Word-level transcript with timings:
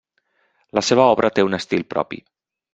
La 0.77 0.83
seva 0.87 1.05
obra 1.17 1.31
té 1.37 1.47
un 1.51 1.61
estil 1.61 1.87
propi. 1.95 2.23